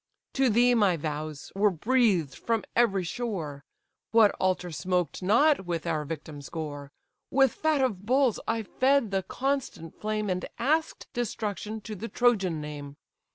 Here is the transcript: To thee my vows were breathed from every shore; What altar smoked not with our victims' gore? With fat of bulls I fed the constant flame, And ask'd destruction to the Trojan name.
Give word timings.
To 0.33 0.49
thee 0.49 0.73
my 0.73 0.97
vows 0.97 1.51
were 1.53 1.69
breathed 1.69 2.33
from 2.33 2.63
every 2.75 3.03
shore; 3.03 3.63
What 4.09 4.31
altar 4.39 4.71
smoked 4.71 5.21
not 5.21 5.67
with 5.67 5.85
our 5.85 6.05
victims' 6.05 6.49
gore? 6.49 6.91
With 7.29 7.53
fat 7.53 7.81
of 7.83 8.03
bulls 8.03 8.39
I 8.47 8.63
fed 8.63 9.11
the 9.11 9.21
constant 9.21 9.93
flame, 10.01 10.27
And 10.27 10.47
ask'd 10.57 11.05
destruction 11.13 11.81
to 11.81 11.93
the 11.93 12.07
Trojan 12.09 12.59
name. 12.59 12.95